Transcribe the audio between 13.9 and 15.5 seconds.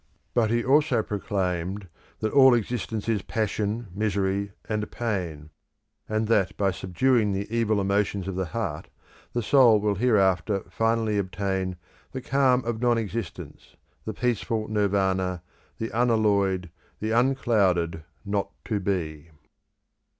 the peaceful Nirvana,